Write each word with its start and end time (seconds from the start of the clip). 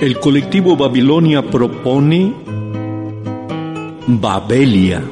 El 0.00 0.18
colectivo 0.18 0.78
Babilonia 0.78 1.42
propone 1.42 2.32
Babelia. 4.06 5.02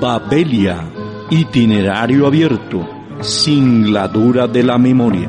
Babelia, 0.00 0.80
itinerario 1.28 2.26
abierto, 2.26 2.88
sin 3.20 3.92
la 3.92 4.08
dura 4.08 4.46
de 4.46 4.62
la 4.62 4.78
memoria. 4.78 5.28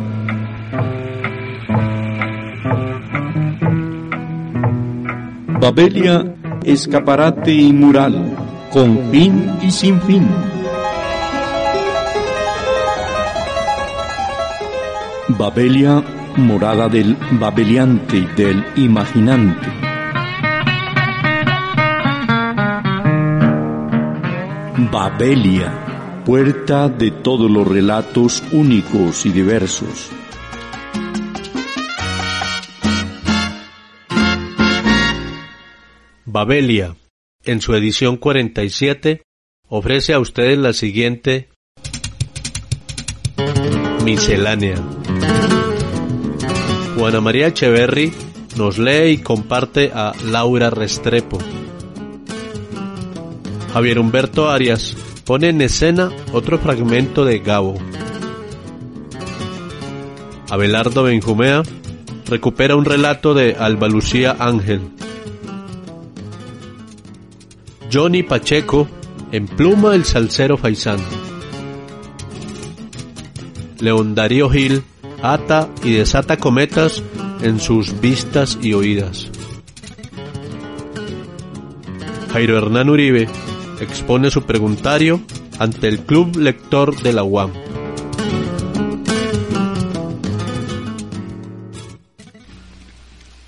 Babelia, 5.59 6.33
escaparate 6.63 7.51
y 7.51 7.73
mural, 7.73 8.37
con 8.71 9.11
fin 9.11 9.51
y 9.61 9.69
sin 9.69 9.99
fin. 10.03 10.50
Babelia, 15.41 16.03
morada 16.37 16.87
del 16.87 17.17
babeliante 17.31 18.15
y 18.15 18.25
del 18.27 18.63
imaginante. 18.75 19.67
Babelia, 24.91 26.21
puerta 26.27 26.89
de 26.89 27.09
todos 27.09 27.49
los 27.49 27.67
relatos 27.67 28.43
únicos 28.51 29.25
y 29.25 29.31
diversos. 29.31 30.11
Babelia, 36.25 36.95
en 37.45 37.61
su 37.61 37.73
edición 37.73 38.17
47, 38.17 39.23
ofrece 39.69 40.13
a 40.13 40.19
ustedes 40.19 40.59
la 40.59 40.73
siguiente 40.73 41.49
miscelánea. 44.05 45.00
Juana 46.95 47.19
María 47.19 47.47
Echeverry 47.47 48.13
nos 48.57 48.77
lee 48.77 49.11
y 49.11 49.17
comparte 49.17 49.91
a 49.93 50.13
Laura 50.25 50.69
Restrepo. 50.69 51.39
Javier 53.73 53.99
Humberto 53.99 54.49
Arias 54.49 54.95
pone 55.25 55.49
en 55.49 55.61
escena 55.61 56.11
otro 56.31 56.59
fragmento 56.59 57.25
de 57.25 57.39
Gabo. 57.39 57.75
Abelardo 60.49 61.03
Benjumea 61.03 61.63
recupera 62.25 62.75
un 62.75 62.85
relato 62.85 63.33
de 63.33 63.55
Alba 63.57 63.87
Lucía 63.87 64.35
Ángel. 64.37 64.81
Johnny 67.91 68.23
Pacheco 68.23 68.87
empluma 69.31 69.95
el 69.95 70.05
salsero 70.05 70.57
faisán. 70.57 70.99
León 73.79 74.13
Darío 74.13 74.49
Gil 74.49 74.83
ata 75.21 75.69
y 75.83 75.93
desata 75.93 76.37
cometas 76.37 77.03
en 77.41 77.59
sus 77.59 77.99
vistas 77.99 78.57
y 78.61 78.73
oídas. 78.73 79.29
Jairo 82.33 82.57
Hernán 82.57 82.89
Uribe 82.89 83.27
expone 83.79 84.31
su 84.31 84.43
preguntario 84.43 85.21
ante 85.59 85.87
el 85.87 85.99
Club 86.01 86.37
Lector 86.37 87.01
de 87.01 87.13
la 87.13 87.23
UAM. 87.23 87.51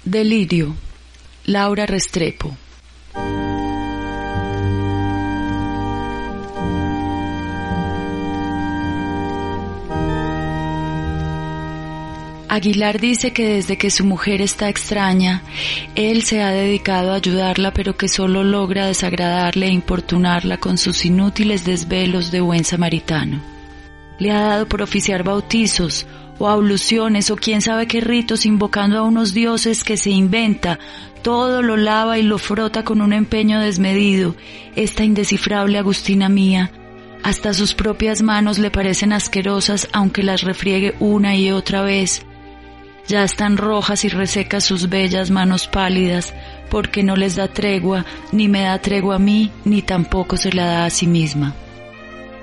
Delirio. 0.04 0.76
Laura 1.46 1.86
Restrepo. 1.86 2.56
Aguilar 12.54 13.00
dice 13.00 13.34
que 13.34 13.48
desde 13.48 13.78
que 13.78 13.90
su 13.90 14.06
mujer 14.06 14.40
está 14.40 14.70
extraña, 14.70 15.42
él 15.96 16.22
se 16.22 16.44
ha 16.44 16.52
dedicado 16.52 17.12
a 17.12 17.16
ayudarla, 17.16 17.74
pero 17.74 17.98
que 17.98 18.08
solo 18.08 18.44
logra 18.44 18.86
desagradarle 18.86 19.66
e 19.66 19.72
importunarla 19.72 20.58
con 20.58 20.78
sus 20.78 21.04
inútiles 21.04 21.66
desvelos 21.66 22.30
de 22.30 22.42
buen 22.42 22.64
samaritano. 22.64 23.42
Le 24.20 24.30
ha 24.30 24.42
dado 24.42 24.68
por 24.68 24.84
oficiar 24.84 25.24
bautizos 25.24 26.06
o 26.38 26.48
abluciones 26.48 27.32
o 27.32 27.38
quién 27.38 27.64
sabe 27.64 27.88
qué 27.88 28.02
ritos 28.02 28.46
invocando 28.46 29.00
a 29.00 29.04
unos 29.04 29.34
dioses 29.34 29.84
que 29.84 29.98
se 29.98 30.12
inventa, 30.12 30.78
todo 31.24 31.64
lo 31.64 31.76
lava 31.76 32.20
y 32.20 32.22
lo 32.22 32.38
frota 32.38 32.84
con 32.84 33.02
un 33.02 33.14
empeño 33.14 33.62
desmedido, 33.62 34.36
esta 34.76 35.04
indescifrable 35.04 35.80
Agustina 35.80 36.30
mía, 36.30 36.72
hasta 37.24 37.56
sus 37.56 37.74
propias 37.74 38.22
manos 38.22 38.60
le 38.60 38.70
parecen 38.70 39.12
asquerosas 39.12 39.88
aunque 39.92 40.22
las 40.22 40.44
refriegue 40.44 40.94
una 41.00 41.36
y 41.36 41.50
otra 41.50 41.82
vez, 41.82 42.24
ya 43.08 43.24
están 43.24 43.58
rojas 43.58 44.06
y 44.06 44.10
resecas 44.10 44.64
sus 44.64 44.90
bellas 44.90 45.30
manos 45.30 45.68
pálidas, 45.68 46.34
porque 46.70 47.04
no 47.04 47.16
les 47.16 47.36
da 47.36 47.48
tregua, 47.48 48.06
ni 48.32 48.48
me 48.48 48.62
da 48.62 48.80
tregua 48.80 49.16
a 49.16 49.20
mí, 49.20 49.52
ni 49.66 49.82
tampoco 49.82 50.38
se 50.38 50.52
la 50.54 50.66
da 50.66 50.86
a 50.86 50.90
sí 50.90 51.08
misma. 51.08 51.54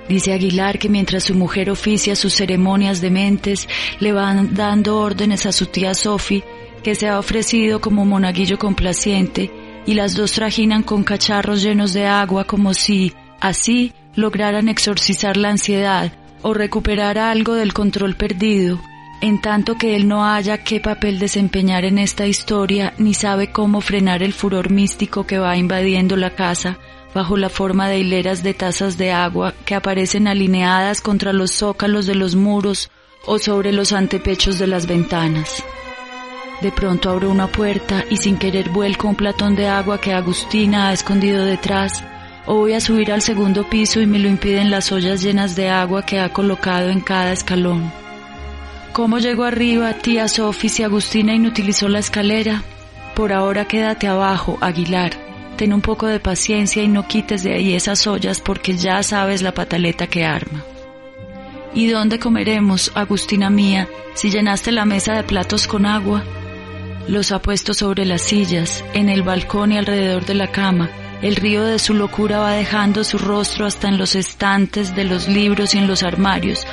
Dice 0.09 0.32
Aguilar 0.32 0.78
que 0.78 0.88
mientras 0.88 1.25
su 1.25 1.34
mujer 1.34 1.70
oficia 1.70 2.16
sus 2.16 2.34
ceremonias 2.34 3.00
dementes, 3.00 3.69
le 4.00 4.12
van 4.12 4.54
dando 4.54 4.99
órdenes 4.99 5.47
a 5.47 5.53
su 5.53 5.66
tía 5.66 5.94
Sophie, 5.94 6.44
que 6.82 6.94
se 6.94 7.09
ha 7.09 7.19
ofrecido 7.19 7.81
como 7.81 8.04
monaguillo 8.04 8.59
complaciente, 8.59 9.50
y 9.87 9.94
las 9.94 10.15
dos 10.15 10.32
trajinan 10.32 10.82
con 10.82 11.04
cacharros 11.04 11.62
llenos 11.62 11.93
de 11.93 12.06
agua 12.06 12.44
como 12.44 12.75
si, 12.75 13.12
así, 13.41 13.93
lograran 14.15 14.69
exorcizar 14.69 15.37
la 15.37 15.50
ansiedad 15.50 16.12
o 16.43 16.54
recuperar 16.54 17.19
algo 17.19 17.54
del 17.54 17.72
control 17.72 18.16
perdido, 18.16 18.81
en 19.20 19.41
tanto 19.41 19.76
que 19.76 19.97
él 19.97 20.08
no 20.08 20.25
haya 20.25 20.58
qué 20.58 20.81
papel 20.81 21.19
desempeñar 21.19 21.84
en 21.84 21.98
esta 21.98 22.26
historia 22.26 22.94
ni 22.98 23.14
sabe 23.14 23.53
cómo 23.53 23.81
frenar 23.81 24.22
el 24.22 24.32
furor 24.32 24.70
místico 24.70 25.26
que 25.26 25.38
va 25.38 25.56
invadiendo 25.56 26.16
la 26.16 26.31
casa 26.31 26.78
bajo 27.14 27.36
la 27.36 27.48
forma 27.48 27.88
de 27.88 27.98
hileras 27.98 28.42
de 28.42 28.54
tazas 28.54 28.97
de 28.97 29.12
agua 29.12 29.54
que 29.64 29.75
aparecen 29.75 30.28
alineadas 30.28 31.00
contra 31.00 31.32
los 31.32 31.53
zócalos 31.53 32.06
de 32.06 32.14
los 32.14 32.34
muros 32.34 32.91
o 33.26 33.38
sobre 33.38 33.72
los 33.72 33.92
antepechos 33.92 34.58
de 34.58 34.66
las 34.66 34.86
ventanas. 34.86 35.62
De 36.62 36.70
pronto 36.72 37.10
abro 37.10 37.31
una 37.31 37.47
puerta 37.47 38.04
y 38.10 38.16
sin 38.16 38.37
querer 38.37 38.69
vuelco 38.70 39.08
un 39.08 39.16
platón 39.16 39.56
de 39.56 39.66
agua 39.66 40.00
que 40.00 40.12
Agustina 40.12 40.88
ha 40.88 40.92
escondido 40.92 41.44
detrás, 41.44 42.04
o 42.47 42.56
voy 42.56 42.75
a 42.75 42.81
subir 42.81 43.12
al 43.12 43.22
segundo 43.22 43.69
piso 43.69 44.00
y 44.00 44.06
me 44.06 44.19
lo 44.19 44.28
impiden 44.28 44.70
las 44.70 44.92
ollas 44.92 45.22
llenas 45.22 45.56
de 45.56 45.69
agua 45.69 46.04
que 46.04 46.20
ha 46.20 46.32
colocado 46.32 46.88
en 46.91 47.00
cada 47.00 47.32
escalón. 47.32 47.91
¿Cómo 48.93 49.19
llegó 49.19 49.45
arriba, 49.45 49.93
tía 49.93 50.27
Sofi, 50.27 50.69
si 50.69 50.83
Agustina 50.83 51.33
inutilizó 51.33 51.89
la 51.89 52.01
escalera? 52.01 52.65
Por 53.15 53.33
ahora 53.33 53.67
quédate 53.67 54.09
abajo, 54.09 54.59
Aguilar. 54.61 55.12
Ten 55.56 55.73
un 55.73 55.81
poco 55.81 56.09
de 56.09 56.19
paciencia 56.19 56.82
y 56.82 56.88
no 56.88 57.06
quites 57.06 57.44
de 57.44 57.55
ahí 57.55 57.75
esas 57.75 58.06
ollas 58.09 58.41
porque 58.41 58.76
ya 58.76 59.03
sabes 59.05 59.43
la 59.43 59.55
pataleta 59.55 60.09
que 60.09 60.25
arma. 60.25 60.64
¿Y 61.73 61.87
dónde 61.87 62.19
comeremos, 62.19 62.91
Agustina 62.97 63.49
mía, 63.49 63.88
si 64.14 64.29
llenaste 64.29 64.73
la 64.73 64.85
mesa 64.85 65.14
de 65.14 65.23
platos 65.23 65.69
con 65.69 65.87
agua? 65.87 66.25
Los 67.06 67.31
ha 67.31 67.41
puesto 67.41 67.75
sobre 67.75 68.05
las 68.05 68.23
sillas, 68.23 68.85
en 68.93 69.09
el 69.09 69.23
balcón 69.23 69.70
y 69.70 69.79
alrededor 69.79 70.26
de 70.26 70.35
la 70.35 70.49
cama. 70.49 70.91
El 71.23 71.37
río 71.37 71.64
de 71.64 71.79
su 71.79 71.94
locura 71.94 72.38
va 72.38 72.53
dejando 72.53 73.05
su 73.05 73.19
rostro 73.19 73.67
hasta 73.67 73.88
en 73.88 73.99
los 73.99 74.17
estantes 74.17 74.97
de 74.97 75.05
los 75.05 75.29
libros 75.29 75.75
y 75.75 75.79
en 75.79 75.87
los 75.87 76.03
armarios, 76.03 76.67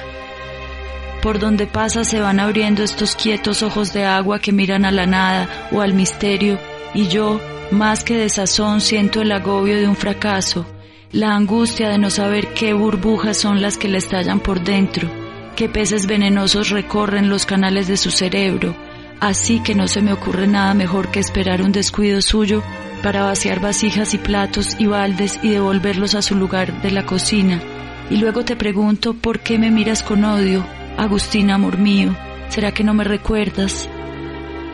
por 1.21 1.39
donde 1.39 1.67
pasa 1.67 2.03
se 2.03 2.21
van 2.21 2.39
abriendo 2.39 2.83
estos 2.83 3.15
quietos 3.15 3.63
ojos 3.63 3.93
de 3.93 4.05
agua 4.05 4.39
que 4.39 4.51
miran 4.51 4.85
a 4.85 4.91
la 4.91 5.05
nada 5.05 5.69
o 5.71 5.81
al 5.81 5.93
misterio, 5.93 6.59
y 6.93 7.07
yo, 7.07 7.39
más 7.71 8.03
que 8.03 8.17
de 8.17 8.29
sazón, 8.29 8.81
siento 8.81 9.21
el 9.21 9.31
agobio 9.31 9.77
de 9.77 9.87
un 9.87 9.95
fracaso, 9.95 10.65
la 11.11 11.35
angustia 11.35 11.89
de 11.89 11.97
no 11.97 12.09
saber 12.09 12.53
qué 12.53 12.73
burbujas 12.73 13.37
son 13.37 13.61
las 13.61 13.77
que 13.77 13.87
le 13.87 13.97
estallan 13.97 14.39
por 14.39 14.61
dentro, 14.63 15.09
qué 15.55 15.69
peces 15.69 16.05
venenosos 16.05 16.69
recorren 16.69 17.29
los 17.29 17.45
canales 17.45 17.87
de 17.87 17.97
su 17.97 18.11
cerebro, 18.11 18.75
así 19.19 19.61
que 19.61 19.75
no 19.75 19.87
se 19.87 20.01
me 20.01 20.13
ocurre 20.13 20.47
nada 20.47 20.73
mejor 20.73 21.09
que 21.09 21.19
esperar 21.19 21.61
un 21.61 21.71
descuido 21.71 22.21
suyo 22.21 22.63
para 23.01 23.23
vaciar 23.23 23.59
vasijas 23.59 24.13
y 24.13 24.17
platos 24.17 24.75
y 24.79 24.85
baldes 24.85 25.39
y 25.41 25.49
devolverlos 25.49 26.15
a 26.15 26.21
su 26.21 26.35
lugar 26.35 26.81
de 26.81 26.91
la 26.91 27.05
cocina. 27.05 27.61
Y 28.09 28.17
luego 28.17 28.45
te 28.45 28.55
pregunto 28.55 29.13
por 29.13 29.39
qué 29.39 29.57
me 29.57 29.71
miras 29.71 30.01
con 30.01 30.23
odio, 30.23 30.65
Agustina, 30.97 31.55
amor 31.55 31.77
mío. 31.77 32.15
¿Será 32.49 32.71
que 32.71 32.83
no 32.83 32.93
me 32.93 33.03
recuerdas? 33.03 33.87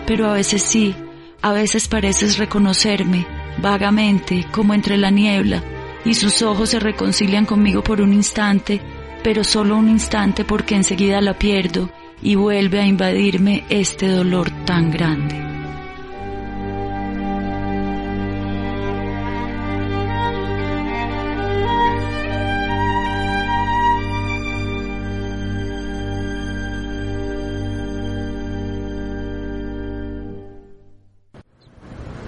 Pero 0.07 0.29
a 0.29 0.33
veces 0.33 0.61
sí, 0.61 0.95
a 1.41 1.51
veces 1.51 1.87
pareces 1.87 2.37
reconocerme, 2.37 3.27
vagamente, 3.61 4.45
como 4.51 4.73
entre 4.73 4.97
la 4.97 5.11
niebla, 5.11 5.61
y 6.05 6.13
sus 6.13 6.41
ojos 6.41 6.69
se 6.69 6.79
reconcilian 6.79 7.45
conmigo 7.45 7.83
por 7.83 8.01
un 8.01 8.13
instante, 8.13 8.81
pero 9.23 9.43
solo 9.43 9.77
un 9.77 9.89
instante 9.89 10.45
porque 10.45 10.75
enseguida 10.75 11.21
la 11.21 11.37
pierdo 11.37 11.89
y 12.21 12.35
vuelve 12.35 12.79
a 12.79 12.85
invadirme 12.85 13.65
este 13.69 14.07
dolor 14.07 14.49
tan 14.65 14.91
grande. 14.91 15.52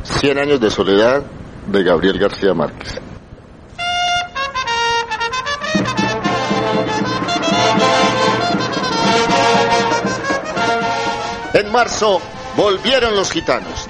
Cien 0.06 0.38
años 0.38 0.60
de 0.60 0.70
soledad 0.70 1.24
de 1.66 1.84
Gabriel 1.84 2.20
García 2.20 2.54
Márquez. 2.54 3.02
En 11.54 11.72
marzo 11.72 12.22
volvieron 12.56 13.16
los 13.16 13.32
gitanos. 13.32 13.88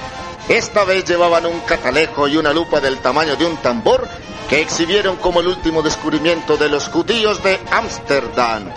Esta 0.47 0.85
vez 0.85 1.03
llevaban 1.03 1.45
un 1.45 1.59
catalejo 1.61 2.29
y 2.29 2.37
una 2.37 2.53
lupa 2.53 2.79
del 2.79 2.99
tamaño 2.99 3.35
de 3.35 3.45
un 3.45 3.57
tambor 3.57 4.07
que 4.49 4.61
exhibieron 4.61 5.17
como 5.17 5.41
el 5.41 5.47
último 5.47 5.81
descubrimiento 5.81 6.55
de 6.55 6.69
los 6.69 6.87
judíos 6.87 7.43
de 7.43 7.59
Ámsterdam. 7.71 8.71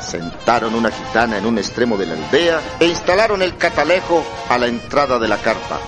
Sentaron 0.00 0.74
una 0.74 0.90
gitana 0.90 1.38
en 1.38 1.46
un 1.46 1.56
extremo 1.56 1.96
de 1.96 2.06
la 2.06 2.14
aldea 2.14 2.60
e 2.80 2.86
instalaron 2.86 3.40
el 3.40 3.56
catalejo 3.56 4.22
a 4.50 4.58
la 4.58 4.66
entrada 4.66 5.18
de 5.18 5.28
la 5.28 5.38
carpa. 5.38 5.78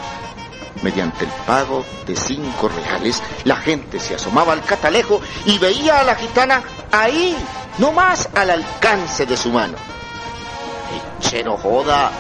Mediante 0.83 1.25
el 1.25 1.31
pago 1.47 1.85
de 2.07 2.17
cinco 2.17 2.69
reales, 2.69 3.23
la 3.45 3.57
gente 3.57 4.01
se 4.01 4.15
asomaba 4.15 4.53
al 4.55 4.63
catalejo 4.63 5.21
y 5.45 5.59
veía 5.59 6.01
a 6.01 6.05
la 6.05 6.15
gitana 6.15 6.63
ahí, 6.91 7.37
no 7.79 7.93
más 7.93 8.29
al 8.35 8.51
alcance 8.51 9.27
de 9.27 9.37
su 9.37 9.51
mano. 9.51 9.77
Chero 11.21 11.57
joda, 11.59 12.11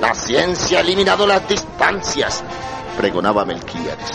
la 0.00 0.14
ciencia 0.14 0.78
ha 0.78 0.80
eliminado 0.82 1.26
las 1.26 1.48
distancias, 1.48 2.44
pregonaba 2.96 3.44
Melquíades. 3.44 4.10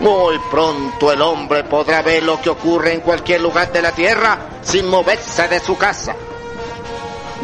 Muy 0.00 0.38
pronto 0.50 1.12
el 1.12 1.22
hombre 1.22 1.64
podrá 1.64 2.02
ver 2.02 2.24
lo 2.24 2.40
que 2.40 2.50
ocurre 2.50 2.92
en 2.92 3.00
cualquier 3.00 3.40
lugar 3.40 3.72
de 3.72 3.80
la 3.80 3.92
tierra 3.92 4.38
sin 4.62 4.86
moverse 4.86 5.48
de 5.48 5.60
su 5.60 5.78
casa. 5.78 6.14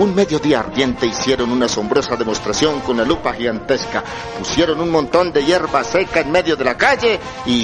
Un 0.01 0.15
mediodía 0.15 0.61
ardiente 0.61 1.05
hicieron 1.05 1.53
una 1.53 1.67
asombrosa 1.67 2.17
demostración 2.17 2.81
con 2.81 2.97
la 2.97 3.05
lupa 3.05 3.35
gigantesca. 3.35 4.03
Pusieron 4.39 4.81
un 4.81 4.91
montón 4.91 5.31
de 5.31 5.45
hierba 5.45 5.85
seca 5.85 6.21
en 6.21 6.33
medio 6.33 6.57
de 6.57 6.65
la 6.65 6.75
calle 6.75 7.21
y 7.45 7.63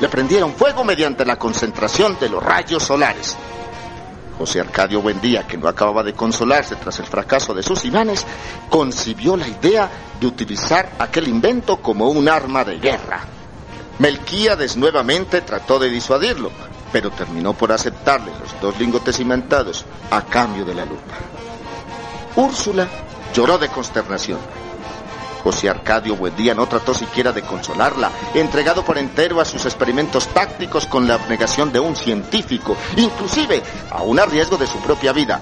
le 0.00 0.08
prendieron 0.08 0.52
fuego 0.54 0.82
mediante 0.82 1.24
la 1.24 1.38
concentración 1.38 2.18
de 2.18 2.28
los 2.28 2.42
rayos 2.42 2.82
solares. 2.82 3.36
José 4.36 4.58
Arcadio 4.58 5.00
Buendía, 5.00 5.46
que 5.46 5.56
no 5.56 5.68
acababa 5.68 6.02
de 6.02 6.12
consolarse 6.12 6.74
tras 6.74 6.98
el 6.98 7.06
fracaso 7.06 7.54
de 7.54 7.62
sus 7.62 7.84
imanes, 7.84 8.26
concibió 8.68 9.36
la 9.36 9.46
idea 9.46 9.88
de 10.18 10.26
utilizar 10.26 10.90
aquel 10.98 11.28
invento 11.28 11.76
como 11.76 12.08
un 12.08 12.28
arma 12.28 12.64
de 12.64 12.80
guerra. 12.80 13.20
Melquíades 14.00 14.76
nuevamente 14.76 15.42
trató 15.42 15.78
de 15.78 15.88
disuadirlo, 15.88 16.50
pero 16.92 17.10
terminó 17.10 17.54
por 17.54 17.72
aceptarle 17.72 18.32
los 18.40 18.60
dos 18.60 18.78
lingotes 18.78 19.16
cimentados 19.16 19.84
a 20.10 20.22
cambio 20.22 20.64
de 20.64 20.74
la 20.74 20.84
lupa. 20.84 21.14
Úrsula 22.36 22.88
lloró 23.34 23.58
de 23.58 23.68
consternación. 23.68 24.38
José 25.42 25.68
Arcadio 25.68 26.16
Buendía 26.16 26.54
no 26.54 26.66
trató 26.66 26.92
siquiera 26.94 27.32
de 27.32 27.42
consolarla, 27.42 28.10
entregado 28.34 28.84
por 28.84 28.98
entero 28.98 29.40
a 29.40 29.44
sus 29.44 29.64
experimentos 29.64 30.26
tácticos 30.28 30.86
con 30.86 31.06
la 31.06 31.14
abnegación 31.14 31.72
de 31.72 31.80
un 31.80 31.96
científico, 31.96 32.76
inclusive 32.96 33.62
aún 33.90 34.18
a 34.18 34.26
riesgo 34.26 34.56
de 34.56 34.66
su 34.66 34.78
propia 34.78 35.12
vida. 35.12 35.40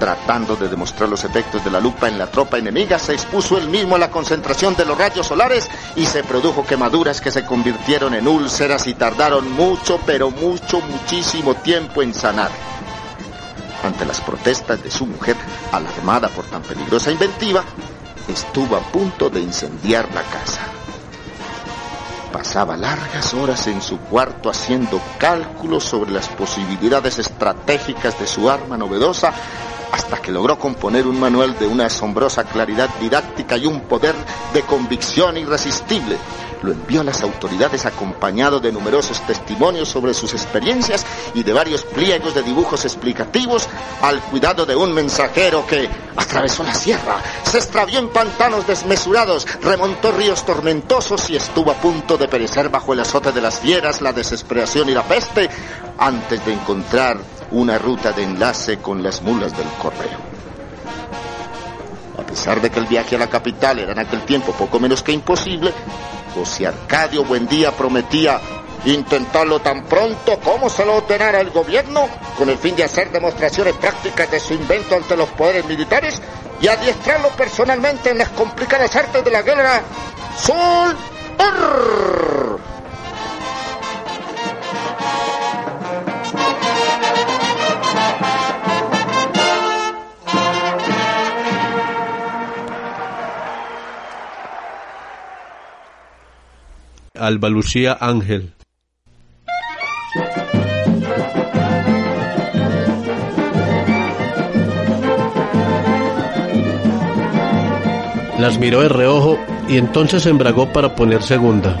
Tratando 0.00 0.56
de 0.56 0.68
demostrar 0.68 1.10
los 1.10 1.24
efectos 1.24 1.62
de 1.62 1.70
la 1.70 1.78
lupa 1.78 2.08
en 2.08 2.18
la 2.18 2.26
tropa 2.26 2.56
enemiga, 2.56 2.98
se 2.98 3.12
expuso 3.12 3.58
él 3.58 3.68
mismo 3.68 3.96
a 3.96 3.98
la 3.98 4.10
concentración 4.10 4.74
de 4.74 4.86
los 4.86 4.96
rayos 4.96 5.26
solares 5.26 5.68
y 5.94 6.06
se 6.06 6.24
produjo 6.24 6.64
quemaduras 6.64 7.20
que 7.20 7.30
se 7.30 7.44
convirtieron 7.44 8.14
en 8.14 8.26
úlceras 8.26 8.86
y 8.86 8.94
tardaron 8.94 9.52
mucho, 9.52 10.00
pero 10.06 10.30
mucho, 10.30 10.80
muchísimo 10.80 11.54
tiempo 11.56 12.00
en 12.00 12.14
sanar. 12.14 12.50
Ante 13.84 14.06
las 14.06 14.22
protestas 14.22 14.82
de 14.82 14.90
su 14.90 15.04
mujer, 15.04 15.36
alarmada 15.70 16.28
por 16.28 16.46
tan 16.46 16.62
peligrosa 16.62 17.10
inventiva, 17.10 17.62
estuvo 18.26 18.76
a 18.76 18.80
punto 18.80 19.28
de 19.28 19.40
incendiar 19.40 20.08
la 20.14 20.22
casa. 20.22 20.62
Pasaba 22.32 22.74
largas 22.74 23.34
horas 23.34 23.66
en 23.66 23.82
su 23.82 23.98
cuarto 23.98 24.48
haciendo 24.48 24.98
cálculos 25.18 25.84
sobre 25.84 26.12
las 26.12 26.28
posibilidades 26.28 27.18
estratégicas 27.18 28.18
de 28.18 28.26
su 28.26 28.48
arma 28.48 28.78
novedosa 28.78 29.34
hasta 29.92 30.20
que 30.20 30.32
logró 30.32 30.58
componer 30.58 31.06
un 31.06 31.18
manual 31.18 31.58
de 31.58 31.66
una 31.66 31.86
asombrosa 31.86 32.44
claridad 32.44 32.88
didáctica 33.00 33.56
y 33.56 33.66
un 33.66 33.80
poder 33.82 34.14
de 34.52 34.62
convicción 34.62 35.36
irresistible. 35.36 36.16
Lo 36.62 36.72
envió 36.72 37.00
a 37.00 37.04
las 37.04 37.22
autoridades 37.22 37.86
acompañado 37.86 38.60
de 38.60 38.70
numerosos 38.70 39.20
testimonios 39.26 39.88
sobre 39.88 40.12
sus 40.12 40.34
experiencias 40.34 41.06
y 41.34 41.42
de 41.42 41.54
varios 41.54 41.84
pliegos 41.84 42.34
de 42.34 42.42
dibujos 42.42 42.84
explicativos 42.84 43.66
al 44.02 44.20
cuidado 44.20 44.66
de 44.66 44.76
un 44.76 44.92
mensajero 44.92 45.66
que 45.66 45.88
atravesó 46.16 46.62
la 46.62 46.74
sierra, 46.74 47.16
se 47.44 47.58
extravió 47.58 47.98
en 47.98 48.10
pantanos 48.10 48.66
desmesurados, 48.66 49.46
remontó 49.62 50.12
ríos 50.12 50.44
tormentosos 50.44 51.30
y 51.30 51.36
estuvo 51.36 51.70
a 51.70 51.74
punto 51.74 52.18
de 52.18 52.28
perecer 52.28 52.68
bajo 52.68 52.92
el 52.92 53.00
azote 53.00 53.32
de 53.32 53.40
las 53.40 53.58
fieras, 53.60 54.02
la 54.02 54.12
desesperación 54.12 54.90
y 54.90 54.92
la 54.92 55.02
peste 55.02 55.48
antes 55.98 56.44
de 56.44 56.52
encontrar 56.52 57.39
una 57.52 57.78
ruta 57.78 58.12
de 58.12 58.24
enlace 58.24 58.78
con 58.78 59.02
las 59.02 59.22
mulas 59.22 59.56
del 59.56 59.66
correo. 59.80 60.18
A 62.18 62.22
pesar 62.22 62.60
de 62.60 62.70
que 62.70 62.78
el 62.78 62.86
viaje 62.86 63.16
a 63.16 63.18
la 63.18 63.28
capital 63.28 63.78
era 63.78 63.92
en 63.92 63.98
aquel 63.98 64.22
tiempo 64.22 64.52
poco 64.52 64.78
menos 64.78 65.02
que 65.02 65.12
imposible, 65.12 65.72
José 66.34 66.66
Arcadio 66.66 67.24
Buendía 67.24 67.72
prometía 67.72 68.40
intentarlo 68.84 69.60
tan 69.60 69.84
pronto 69.84 70.38
como 70.38 70.70
se 70.70 70.84
lo 70.84 70.96
ordenara 70.96 71.40
el 71.40 71.50
gobierno, 71.50 72.08
con 72.38 72.48
el 72.48 72.58
fin 72.58 72.76
de 72.76 72.84
hacer 72.84 73.10
demostraciones 73.10 73.74
prácticas 73.74 74.30
de 74.30 74.40
su 74.40 74.54
invento 74.54 74.94
ante 74.94 75.16
los 75.16 75.28
poderes 75.30 75.66
militares 75.66 76.20
y 76.60 76.68
adiestrarlo 76.68 77.28
personalmente 77.30 78.10
en 78.10 78.18
las 78.18 78.28
complicadas 78.30 78.94
artes 78.94 79.24
de 79.24 79.30
la 79.30 79.42
guerra. 79.42 79.82
¡Sol! 80.38 80.96
Alba 97.18 97.48
Lucía 97.48 97.98
Ángel. 98.00 98.52
Las 108.38 108.58
miró 108.58 108.82
de 108.82 108.88
reojo 108.88 109.38
y 109.68 109.76
entonces 109.76 110.24
embragó 110.26 110.72
para 110.72 110.94
poner 110.94 111.22
segunda. 111.22 111.76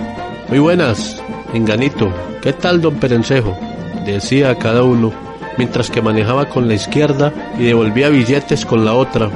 Muy 0.48 0.58
buenas, 0.58 1.22
Enganito. 1.54 2.12
¿Qué 2.42 2.52
tal, 2.52 2.82
don 2.82 2.96
Perencejo? 2.96 3.56
Decía 4.04 4.50
a 4.50 4.58
cada 4.58 4.82
uno, 4.82 5.12
mientras 5.56 5.90
que 5.90 6.02
manejaba 6.02 6.48
con 6.48 6.66
la 6.66 6.74
izquierda 6.74 7.32
y 7.56 7.64
devolvía 7.64 8.08
billetes 8.08 8.66
con 8.66 8.84
la 8.84 8.94
otra. 8.94 9.30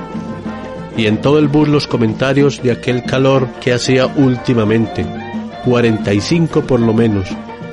Y 0.97 1.07
en 1.07 1.21
todo 1.21 1.39
el 1.39 1.49
bus 1.49 1.69
los 1.69 1.87
comentarios 1.87 2.63
de 2.63 2.73
aquel 2.73 3.05
calor 3.05 3.49
que 3.61 3.73
hacía 3.73 4.07
últimamente. 4.07 5.24
45 5.64 6.62
por 6.62 6.80
lo 6.80 6.92
menos. 6.92 7.28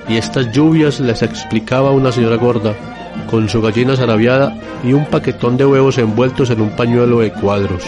Y 0.08 0.18
estas 0.18 0.52
lluvias 0.52 1.00
les 1.00 1.22
explicaba 1.22 1.92
una 1.92 2.12
señora 2.12 2.38
gorda, 2.38 2.76
con 3.30 3.48
su 3.50 3.62
gallina 3.62 3.96
zarabiada 3.96 4.56
y 4.84 4.94
un 4.94 5.06
paquetón 5.06 5.58
de 5.58 5.66
huevos 5.66 5.98
envueltos 5.98 6.50
en 6.50 6.62
un 6.62 6.70
pañuelo 6.72 7.20
de 7.20 7.32
cuadros. 7.32 7.84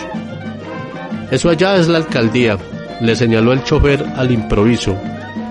Eso 1.31 1.49
allá 1.49 1.75
es 1.77 1.87
la 1.87 1.97
alcaldía, 1.97 2.57
le 3.01 3.15
señaló 3.15 3.53
el 3.53 3.63
chofer 3.63 4.05
al 4.15 4.31
improviso, 4.31 4.95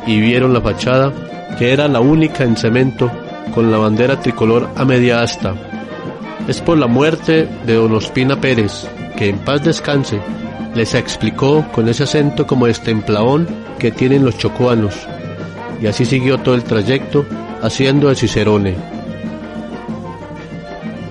y 0.06 0.20
vieron 0.20 0.52
la 0.52 0.60
fachada, 0.60 1.12
que 1.58 1.72
era 1.72 1.88
la 1.88 2.00
única 2.00 2.44
en 2.44 2.56
cemento, 2.56 3.10
con 3.54 3.70
la 3.70 3.78
bandera 3.78 4.20
tricolor 4.20 4.68
a 4.76 4.84
media 4.84 5.22
asta. 5.22 5.54
Es 6.48 6.60
por 6.60 6.78
la 6.78 6.86
muerte 6.86 7.48
de 7.66 7.74
don 7.74 7.92
Ospina 7.94 8.40
Pérez, 8.40 8.86
que 9.16 9.28
en 9.28 9.38
paz 9.38 9.62
descanse, 9.64 10.20
les 10.74 10.94
explicó 10.94 11.64
con 11.72 11.88
ese 11.88 12.04
acento 12.04 12.46
como 12.46 12.66
destempladón 12.66 13.46
que 13.82 13.90
tienen 13.90 14.24
los 14.24 14.38
chocuanos. 14.38 14.94
Y 15.82 15.88
así 15.88 16.04
siguió 16.04 16.38
todo 16.38 16.54
el 16.54 16.62
trayecto, 16.62 17.26
haciendo 17.62 18.08
de 18.08 18.14
Cicerone. 18.14 18.76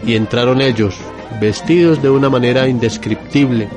Y 0.08 0.16
entraron 0.16 0.62
ellos, 0.62 0.96
vestidos 1.42 2.02
de 2.02 2.10
una 2.10 2.30
manera 2.30 2.70
indescriptible, 2.70 3.68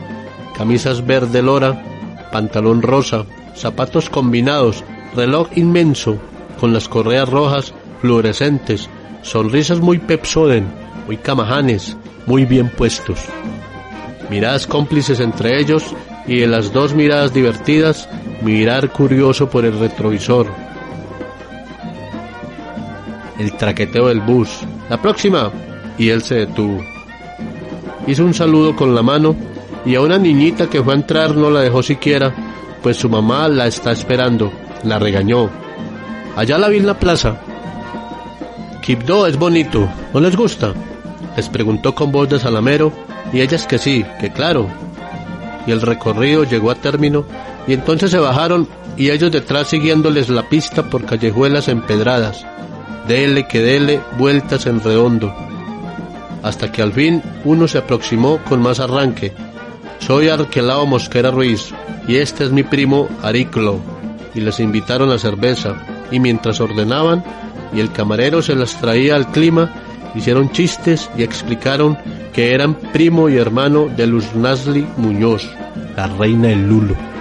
camisas 0.57 1.05
verde 1.05 1.43
lora, 1.43 1.83
pantalón 2.31 2.83
rosa, 2.83 3.27
zapatos 3.57 4.09
combinados, 4.09 4.85
reloj 5.17 5.49
inmenso, 5.57 6.17
con 6.61 6.73
las 6.73 6.89
correas 6.89 7.29
rojas 7.29 7.75
fluorescentes, 8.01 8.89
sonrisas 9.23 9.81
muy 9.81 9.99
pepsoden, 9.99 10.67
muy 11.09 11.17
camajanes, 11.17 11.97
muy 12.27 12.45
bien 12.45 12.69
puestos. 12.69 13.19
Miradas 14.31 14.69
cómplices 14.69 15.19
entre 15.19 15.59
ellos 15.59 15.85
y 16.29 16.39
de 16.39 16.47
las 16.47 16.73
dos 16.73 16.95
miradas 16.95 17.35
divertidas, 17.35 18.09
mirar 18.45 18.91
curioso 18.91 19.49
por 19.49 19.65
el 19.65 19.79
retrovisor. 19.79 20.47
El 23.39 23.57
traqueteo 23.57 24.09
del 24.09 24.21
bus. 24.21 24.61
La 24.89 25.01
próxima. 25.01 25.51
Y 25.97 26.11
él 26.11 26.23
se 26.23 26.35
detuvo. 26.37 26.85
Hizo 28.07 28.25
un 28.25 28.35
saludo 28.35 28.77
con 28.77 28.95
la 28.95 29.03
mano 29.03 29.35
y 29.87 29.95
a 29.95 30.01
una 30.01 30.19
niñita 30.19 30.69
que 30.69 30.83
fue 30.83 30.93
a 30.93 30.97
entrar 30.97 31.35
no 31.37 31.51
la 31.51 31.61
dejó 31.61 31.83
siquiera, 31.83 32.35
pues 32.83 32.97
su 32.97 33.09
mamá 33.09 33.49
la 33.49 33.67
está 33.67 33.93
esperando. 33.93 34.53
La 34.83 34.99
regañó. 34.99 35.49
Allá 36.37 36.59
la 36.59 36.69
vi 36.69 36.79
en 36.79 36.87
la 36.87 36.99
plaza. 36.99 37.41
Quibdó 38.83 39.27
es 39.27 39.39
bonito, 39.39 39.89
¿no 40.13 40.21
les 40.21 40.37
gusta? 40.37 40.75
Les 41.37 41.49
preguntó 41.49 41.95
con 41.95 42.13
voz 42.13 42.29
de 42.29 42.39
salamero 42.39 42.93
y 43.33 43.41
ellas 43.41 43.67
que 43.67 43.79
sí, 43.79 44.05
que 44.21 44.31
claro. 44.31 44.69
Y 45.67 45.71
el 45.71 45.81
recorrido 45.81 46.45
llegó 46.45 46.71
a 46.71 46.75
término 46.75 47.25
y 47.66 47.73
entonces 47.73 48.11
se 48.11 48.18
bajaron 48.18 48.68
y 48.97 49.11
ellos 49.11 49.33
detrás 49.33 49.68
siguiéndoles 49.68 50.28
la 50.28 50.49
pista 50.49 50.88
por 50.88 51.04
callejuelas 51.04 51.68
empedradas. 51.68 52.44
Dele 53.09 53.47
que 53.47 53.61
dele 53.61 54.00
vueltas 54.18 54.66
en 54.66 54.80
redondo. 54.80 55.35
Hasta 56.42 56.71
que 56.71 56.83
al 56.83 56.92
fin 56.92 57.23
uno 57.44 57.66
se 57.68 57.78
aproximó 57.78 58.38
con 58.49 58.61
más 58.61 58.80
arranque. 58.80 59.33
Soy 59.99 60.28
Arquelao 60.28 60.87
Mosquera 60.87 61.30
Ruiz 61.30 61.71
y 62.06 62.16
este 62.16 62.44
es 62.44 62.50
mi 62.50 62.62
primo 62.62 63.09
Ariclo. 63.23 63.80
Y 64.35 64.40
les 64.40 64.61
invitaron 64.61 65.11
a 65.11 65.18
cerveza 65.18 65.75
y 66.11 66.21
mientras 66.21 66.61
ordenaban 66.61 67.25
y 67.73 67.80
el 67.80 67.90
camarero 67.92 68.42
se 68.42 68.54
las 68.54 68.78
traía 68.80 69.16
al 69.16 69.30
clima, 69.33 69.73
hicieron 70.14 70.50
chistes 70.50 71.11
y 71.16 71.23
explicaron 71.23 71.97
que 72.33 72.52
eran 72.52 72.75
primo 72.75 73.28
y 73.28 73.37
hermano 73.37 73.88
de 73.88 74.06
Luz 74.06 74.35
Nasli 74.35 74.87
Muñoz, 74.97 75.49
la 75.97 76.06
reina 76.06 76.49
del 76.49 76.68
Lulo. 76.68 77.13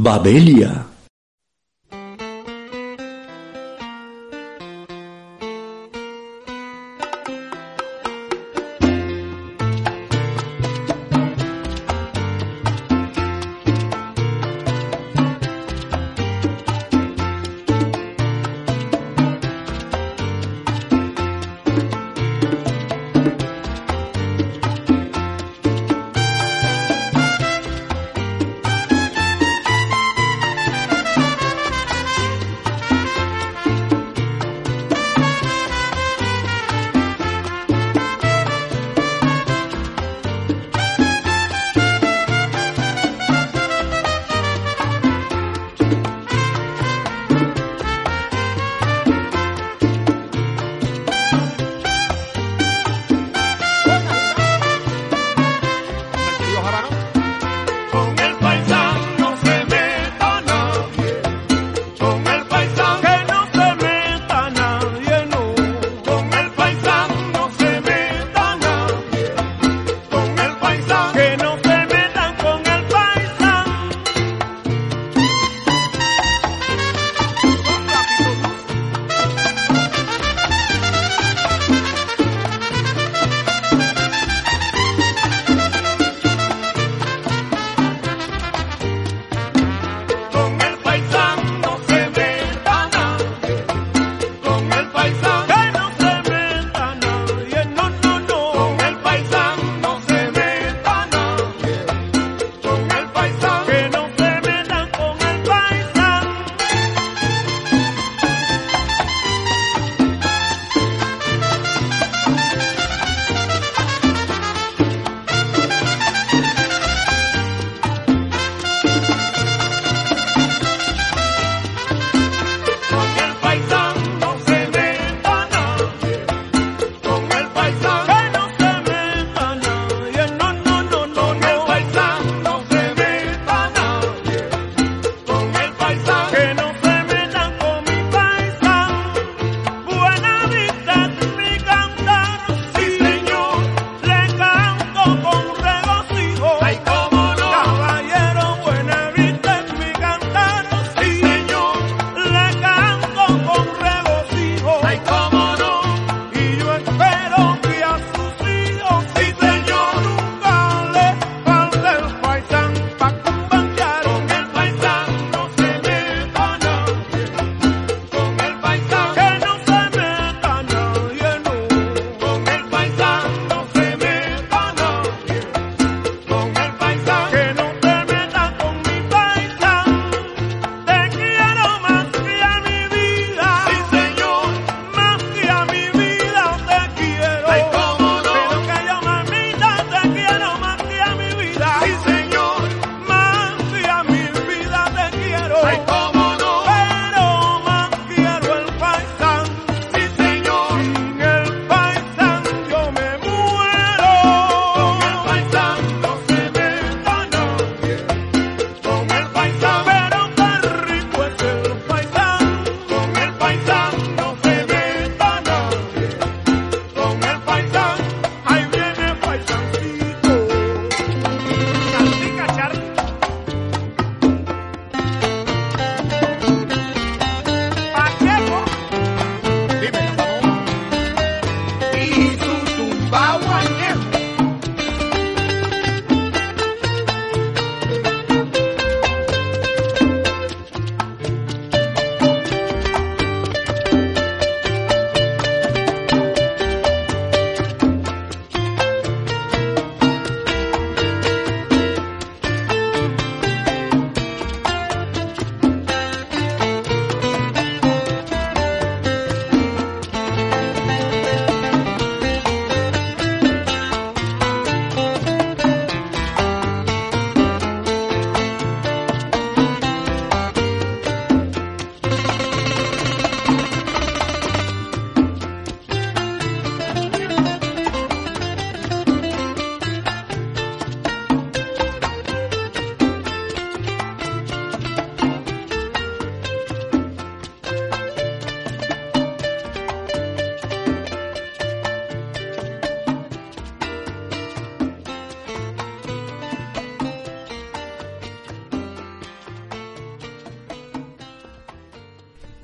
Babelia. 0.00 0.89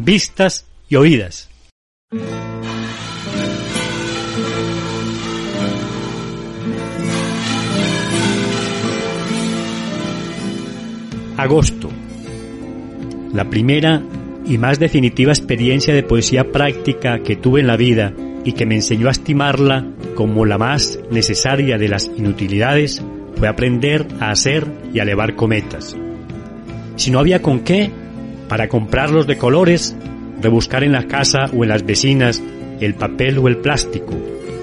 Vistas 0.07 0.65
y 0.89 0.95
oídas. 0.95 1.51
Agosto. 11.37 11.91
La 13.35 13.51
primera 13.51 14.01
y 14.47 14.59
más 14.59 14.79
definitiva 14.79 15.33
experiencia 15.33 15.93
de 15.93 16.05
poesía 16.05 16.53
práctica 16.53 17.19
que 17.25 17.35
tuve 17.35 17.61
en 17.61 17.67
la 17.67 17.77
vida 17.77 18.15
y 18.45 18.53
que 18.53 18.65
me 18.65 18.77
enseñó 18.77 19.09
a 19.09 19.11
estimarla 19.11 19.85
como 20.15 20.47
la 20.47 20.57
más 20.57 21.01
necesaria 21.11 21.79
de 21.79 21.89
las 21.89 22.07
inutilidades 22.17 23.03
fue 23.35 23.49
aprender 23.49 24.07
a 24.21 24.31
hacer 24.31 24.69
y 24.95 25.01
a 25.01 25.03
elevar 25.03 25.35
cometas. 25.35 25.97
Si 26.95 27.11
no 27.11 27.19
había 27.19 27.43
con 27.43 27.65
qué, 27.65 27.91
para 28.49 28.69
comprarlos 28.69 29.27
de 29.27 29.37
colores, 29.37 29.97
rebuscar 30.41 30.85
en 30.85 30.93
la 30.93 31.07
casa 31.07 31.47
o 31.57 31.65
en 31.65 31.71
las 31.71 31.85
vecinas 31.85 32.43
el 32.81 32.95
papel 32.95 33.39
o 33.39 33.49
el 33.49 33.59
plástico, 33.59 34.15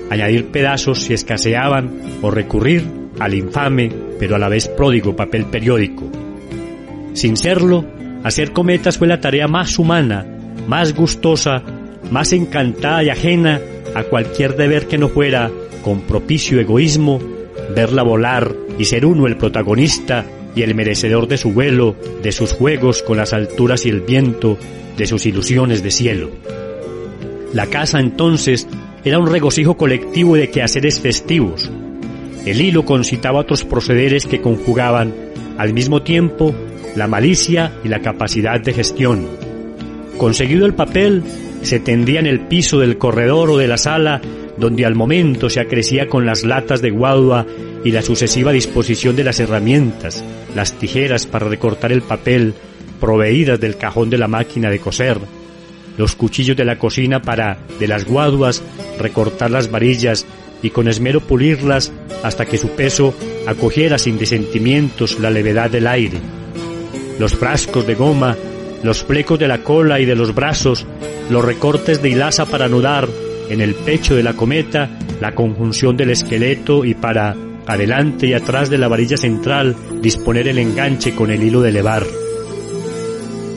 añadir 0.09 0.47
pedazos 0.47 0.99
si 0.99 1.13
escaseaban 1.13 1.91
o 2.21 2.31
recurrir 2.31 2.83
al 3.19 3.33
infame 3.33 3.91
pero 4.19 4.35
a 4.35 4.39
la 4.39 4.49
vez 4.49 4.67
pródigo 4.67 5.15
papel 5.15 5.45
periódico. 5.45 6.09
Sin 7.13 7.37
serlo, 7.37 7.85
hacer 8.23 8.51
cometas 8.51 8.97
fue 8.97 9.07
la 9.07 9.19
tarea 9.19 9.47
más 9.47 9.77
humana, 9.77 10.25
más 10.67 10.93
gustosa, 10.95 11.61
más 12.11 12.33
encantada 12.33 13.03
y 13.03 13.09
ajena 13.09 13.59
a 13.95 14.03
cualquier 14.03 14.55
deber 14.55 14.87
que 14.87 14.97
no 14.97 15.09
fuera, 15.09 15.51
con 15.83 16.01
propicio 16.01 16.59
egoísmo, 16.59 17.19
verla 17.75 18.03
volar 18.03 18.53
y 18.77 18.85
ser 18.85 19.05
uno 19.05 19.27
el 19.27 19.37
protagonista 19.37 20.25
y 20.55 20.61
el 20.61 20.75
merecedor 20.75 21.27
de 21.27 21.37
su 21.37 21.51
vuelo, 21.51 21.95
de 22.21 22.31
sus 22.31 22.53
juegos 22.53 23.01
con 23.03 23.17
las 23.17 23.33
alturas 23.33 23.85
y 23.85 23.89
el 23.89 24.01
viento, 24.01 24.57
de 24.97 25.07
sus 25.07 25.25
ilusiones 25.25 25.83
de 25.83 25.91
cielo. 25.91 26.29
La 27.53 27.67
casa 27.67 27.99
entonces 27.99 28.67
era 29.03 29.19
un 29.19 29.27
regocijo 29.27 29.75
colectivo 29.77 30.35
de 30.35 30.49
quehaceres 30.49 30.99
festivos. 30.99 31.69
El 32.45 32.61
hilo 32.61 32.85
concitaba 32.85 33.39
otros 33.39 33.63
procederes 33.63 34.25
que 34.25 34.41
conjugaban 34.41 35.13
al 35.57 35.73
mismo 35.73 36.01
tiempo 36.01 36.53
la 36.95 37.07
malicia 37.07 37.73
y 37.83 37.89
la 37.89 38.01
capacidad 38.01 38.59
de 38.59 38.73
gestión. 38.73 39.27
Conseguido 40.17 40.65
el 40.65 40.73
papel, 40.73 41.23
se 41.61 41.79
tendía 41.79 42.19
en 42.19 42.27
el 42.27 42.41
piso 42.41 42.79
del 42.79 42.97
corredor 42.97 43.49
o 43.49 43.57
de 43.57 43.67
la 43.67 43.77
sala, 43.77 44.21
donde 44.57 44.85
al 44.85 44.95
momento 44.95 45.49
se 45.49 45.59
acrecía 45.59 46.07
con 46.07 46.25
las 46.25 46.43
latas 46.43 46.81
de 46.81 46.91
guadua 46.91 47.45
y 47.83 47.91
la 47.91 48.01
sucesiva 48.01 48.51
disposición 48.51 49.15
de 49.15 49.23
las 49.23 49.39
herramientas, 49.39 50.23
las 50.55 50.73
tijeras 50.73 51.25
para 51.25 51.47
recortar 51.47 51.91
el 51.91 52.01
papel, 52.01 52.53
proveídas 52.99 53.59
del 53.59 53.77
cajón 53.77 54.09
de 54.09 54.17
la 54.17 54.27
máquina 54.27 54.69
de 54.69 54.79
coser, 54.79 55.17
los 55.97 56.15
cuchillos 56.15 56.57
de 56.57 56.65
la 56.65 56.77
cocina 56.79 57.21
para, 57.21 57.57
de 57.79 57.87
las 57.87 58.05
guaduas, 58.05 58.63
recortar 58.99 59.51
las 59.51 59.69
varillas 59.69 60.25
y 60.61 60.69
con 60.69 60.87
esmero 60.87 61.19
pulirlas 61.19 61.91
hasta 62.23 62.45
que 62.45 62.57
su 62.57 62.69
peso 62.69 63.13
acogiera 63.45 63.97
sin 63.97 64.17
disentimientos 64.17 65.19
la 65.19 65.29
levedad 65.29 65.69
del 65.69 65.87
aire. 65.87 66.17
Los 67.19 67.35
frascos 67.35 67.85
de 67.85 67.95
goma, 67.95 68.37
los 68.81 69.03
flecos 69.03 69.37
de 69.37 69.47
la 69.47 69.59
cola 69.59 69.99
y 69.99 70.05
de 70.05 70.15
los 70.15 70.33
brazos, 70.33 70.85
los 71.29 71.43
recortes 71.43 72.01
de 72.01 72.09
hilaza 72.09 72.45
para 72.45 72.65
anudar 72.65 73.07
en 73.49 73.61
el 73.61 73.75
pecho 73.75 74.15
de 74.15 74.23
la 74.23 74.33
cometa 74.33 74.89
la 75.19 75.33
conjunción 75.33 75.95
del 75.95 76.09
esqueleto 76.09 76.83
y 76.85 76.93
para, 76.93 77.35
adelante 77.65 78.27
y 78.27 78.33
atrás 78.33 78.69
de 78.69 78.77
la 78.77 78.87
varilla 78.87 79.17
central, 79.17 79.75
disponer 80.01 80.47
el 80.47 80.57
enganche 80.57 81.15
con 81.15 81.31
el 81.31 81.43
hilo 81.43 81.61
de 81.61 81.71
levar. 81.71 82.03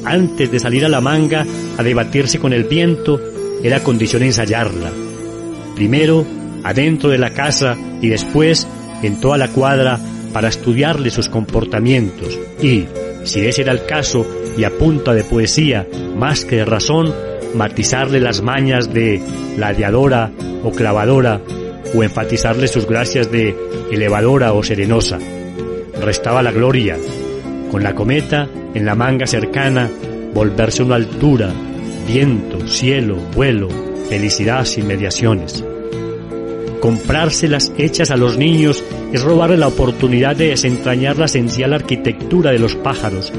Antes 0.04 0.50
de 0.52 0.60
salir 0.60 0.84
a 0.84 0.88
la 0.88 1.00
manga 1.00 1.44
a 1.76 1.82
debatirse 1.82 2.38
con 2.38 2.52
el 2.52 2.64
viento, 2.64 3.20
era 3.62 3.82
condición 3.82 4.22
ensayarla. 4.22 4.92
Primero, 5.74 6.24
adentro 6.62 7.10
de 7.10 7.18
la 7.18 7.30
casa 7.30 7.76
y 8.00 8.08
después 8.08 8.66
en 9.02 9.20
toda 9.20 9.38
la 9.38 9.48
cuadra 9.48 9.98
para 10.32 10.48
estudiarle 10.48 11.10
sus 11.10 11.28
comportamientos 11.28 12.38
y, 12.62 12.84
si 13.24 13.40
ese 13.40 13.62
era 13.62 13.72
el 13.72 13.86
caso, 13.86 14.26
y 14.56 14.64
a 14.64 14.70
punta 14.70 15.12
de 15.14 15.24
poesía 15.24 15.86
más 16.16 16.44
que 16.44 16.56
de 16.56 16.64
razón, 16.64 17.12
matizarle 17.54 18.20
las 18.20 18.42
mañas 18.42 18.92
de 18.92 19.22
ladeadora 19.56 20.30
o 20.62 20.70
clavadora 20.70 21.40
o 21.94 22.02
enfatizarle 22.02 22.68
sus 22.68 22.86
gracias 22.86 23.30
de 23.30 23.54
elevadora 23.90 24.52
o 24.52 24.62
serenosa. 24.62 25.18
Restaba 26.00 26.42
la 26.42 26.52
gloria, 26.52 26.96
con 27.70 27.82
la 27.82 27.94
cometa 27.94 28.48
en 28.74 28.84
la 28.84 28.94
manga 28.94 29.26
cercana, 29.26 29.90
volverse 30.34 30.82
una 30.82 30.96
altura, 30.96 31.52
viento, 32.06 32.66
cielo, 32.68 33.16
vuelo, 33.34 33.68
felicidad 34.08 34.64
sin 34.64 34.86
mediaciones. 34.86 35.64
Comprárselas 36.80 37.72
hechas 37.78 38.10
a 38.10 38.16
los 38.16 38.36
niños 38.36 38.84
es 39.12 39.22
robarle 39.22 39.56
la 39.56 39.68
oportunidad 39.68 40.36
de 40.36 40.48
desentrañar 40.48 41.16
la 41.16 41.24
esencial 41.24 41.72
arquitectura 41.72 42.52
de 42.52 42.58
los 42.58 42.74
pájaros, 42.76 43.32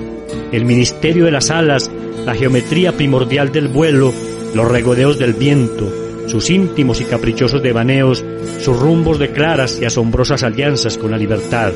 el 0.51 0.65
ministerio 0.65 1.25
de 1.25 1.31
las 1.31 1.49
alas, 1.49 1.91
la 2.25 2.35
geometría 2.35 2.91
primordial 2.91 3.51
del 3.51 3.67
vuelo, 3.67 4.13
los 4.53 4.67
regodeos 4.67 5.19
del 5.19 5.33
viento, 5.33 5.91
sus 6.27 6.49
íntimos 6.49 7.01
y 7.01 7.05
caprichosos 7.05 7.61
devaneos, 7.61 8.23
sus 8.59 8.77
rumbos 8.77 9.19
de 9.19 9.31
claras 9.31 9.79
y 9.81 9.85
asombrosas 9.85 10.43
alianzas 10.43 10.97
con 10.97 11.11
la 11.11 11.17
libertad. 11.17 11.71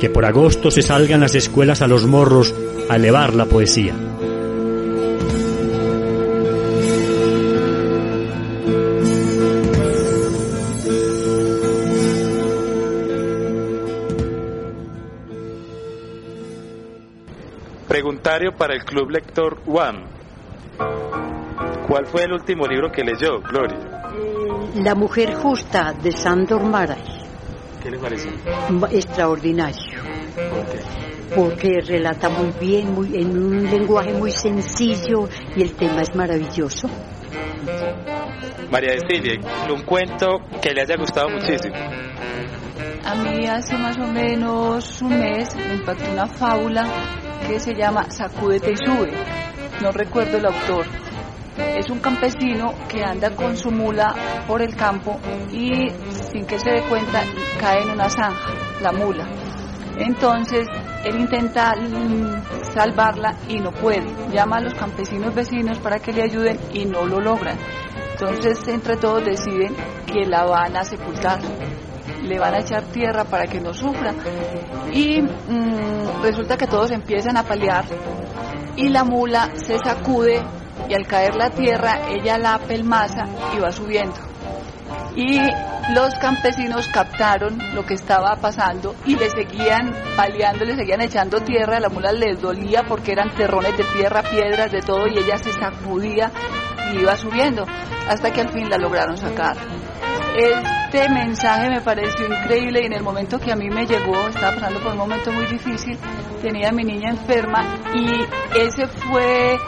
Que 0.00 0.10
por 0.10 0.24
agosto 0.24 0.70
se 0.70 0.82
salgan 0.82 1.20
las 1.20 1.34
escuelas 1.34 1.82
a 1.82 1.86
los 1.86 2.06
morros 2.06 2.54
a 2.88 2.96
elevar 2.96 3.34
la 3.34 3.46
poesía. 3.46 3.94
Para 18.22 18.74
el 18.74 18.84
Club 18.84 19.10
Lector 19.10 19.62
UAM. 19.66 20.04
¿Cuál 21.88 22.06
fue 22.06 22.22
el 22.22 22.32
último 22.32 22.66
libro 22.68 22.90
que 22.92 23.02
leyó, 23.02 23.40
Gloria? 23.40 23.76
Eh, 24.14 24.80
La 24.82 24.94
mujer 24.94 25.34
justa 25.34 25.92
de 25.92 26.12
Sandor 26.12 26.62
Maray. 26.62 27.02
¿Qué 27.82 27.90
le 27.90 27.98
pareció? 27.98 28.30
Extraordinario. 28.92 30.00
¿Por 30.36 30.66
qué? 30.66 31.34
Porque 31.34 31.80
relata 31.80 32.28
muy 32.28 32.52
bien, 32.60 32.94
muy, 32.94 33.16
en 33.16 33.36
un 33.36 33.64
lenguaje 33.64 34.12
muy 34.12 34.30
sencillo 34.30 35.28
y 35.56 35.62
el 35.62 35.74
tema 35.74 36.02
es 36.02 36.14
maravilloso. 36.14 36.88
María 38.70 38.92
Cecilia, 39.00 39.40
un 39.68 39.82
cuento 39.82 40.38
que 40.62 40.70
le 40.72 40.82
haya 40.82 40.96
gustado 40.96 41.28
muchísimo. 41.28 41.74
A 43.04 43.14
mí 43.16 43.46
hace 43.46 43.76
más 43.76 43.98
o 43.98 44.06
menos 44.06 45.02
un 45.02 45.18
mes 45.18 45.54
me 45.56 45.74
impactó 45.74 46.10
una 46.12 46.26
fábula 46.26 46.86
que 47.46 47.58
se 47.58 47.74
llama 47.74 48.06
Sacúdete 48.08 48.72
y 48.72 48.76
sube. 48.76 49.12
No 49.82 49.90
recuerdo 49.90 50.38
el 50.38 50.46
autor. 50.46 50.86
Es 51.56 51.90
un 51.90 51.98
campesino 51.98 52.72
que 52.88 53.02
anda 53.02 53.34
con 53.34 53.56
su 53.56 53.72
mula 53.72 54.14
por 54.46 54.62
el 54.62 54.76
campo 54.76 55.18
y 55.52 55.90
sin 56.10 56.46
que 56.46 56.60
se 56.60 56.70
dé 56.70 56.82
cuenta 56.82 57.22
cae 57.58 57.82
en 57.82 57.90
una 57.90 58.08
zanja, 58.08 58.52
la 58.80 58.92
mula. 58.92 59.26
Entonces 59.98 60.68
él 61.04 61.18
intenta 61.18 61.74
mm, 61.74 62.72
salvarla 62.72 63.34
y 63.48 63.58
no 63.58 63.72
puede. 63.72 64.06
Llama 64.32 64.58
a 64.58 64.60
los 64.60 64.74
campesinos 64.74 65.34
vecinos 65.34 65.78
para 65.80 65.98
que 65.98 66.12
le 66.12 66.22
ayuden 66.22 66.58
y 66.72 66.84
no 66.84 67.04
lo 67.04 67.20
logran. 67.20 67.58
Entonces 68.12 68.66
entre 68.68 68.96
todos 68.96 69.24
deciden 69.24 69.74
que 70.06 70.24
la 70.24 70.44
van 70.44 70.76
a 70.76 70.84
sepultar 70.84 71.40
le 72.22 72.38
van 72.38 72.54
a 72.54 72.60
echar 72.60 72.82
tierra 72.84 73.24
para 73.24 73.44
que 73.44 73.60
no 73.60 73.74
sufra. 73.74 74.14
Y 74.92 75.20
mm, 75.20 76.22
resulta 76.22 76.56
que 76.56 76.66
todos 76.66 76.90
empiezan 76.90 77.36
a 77.36 77.42
paliar 77.42 77.84
y 78.76 78.88
la 78.88 79.04
mula 79.04 79.50
se 79.56 79.78
sacude 79.78 80.42
y 80.88 80.94
al 80.94 81.06
caer 81.06 81.34
la 81.34 81.50
tierra 81.50 82.08
ella 82.08 82.38
la 82.38 82.54
apelmaza 82.54 83.26
y 83.54 83.60
va 83.60 83.70
subiendo. 83.70 84.16
Y 85.14 85.38
los 85.94 86.14
campesinos 86.14 86.88
captaron 86.88 87.58
lo 87.74 87.84
que 87.84 87.94
estaba 87.94 88.36
pasando 88.36 88.94
y 89.04 89.16
le 89.16 89.28
seguían 89.28 89.92
paliando, 90.16 90.64
le 90.64 90.74
seguían 90.74 91.02
echando 91.02 91.40
tierra, 91.40 91.76
a 91.76 91.80
la 91.80 91.88
mula 91.88 92.12
les 92.12 92.40
dolía 92.40 92.82
porque 92.88 93.12
eran 93.12 93.34
terrones 93.34 93.76
de 93.76 93.84
tierra, 93.84 94.22
piedras, 94.22 94.72
de 94.72 94.80
todo 94.80 95.06
y 95.06 95.18
ella 95.18 95.36
se 95.38 95.52
sacudía 95.52 96.30
y 96.92 97.00
iba 97.00 97.16
subiendo 97.16 97.66
hasta 98.08 98.30
que 98.32 98.40
al 98.40 98.48
fin 98.48 98.70
la 98.70 98.78
lograron 98.78 99.16
sacar. 99.16 99.56
Este 100.36 101.10
mensaje 101.10 101.68
me 101.68 101.80
pareció 101.82 102.26
increíble 102.26 102.80
y 102.82 102.86
en 102.86 102.94
el 102.94 103.02
momento 103.02 103.38
que 103.38 103.52
a 103.52 103.56
mí 103.56 103.68
me 103.68 103.86
llegó, 103.86 104.16
estaba 104.28 104.54
pasando 104.54 104.80
por 104.80 104.92
un 104.92 104.98
momento 104.98 105.30
muy 105.30 105.44
difícil, 105.44 105.98
tenía 106.40 106.70
a 106.70 106.72
mi 106.72 106.84
niña 106.84 107.10
enferma 107.10 107.62
y 107.94 108.58
ese 108.58 108.86
fue 108.86 109.58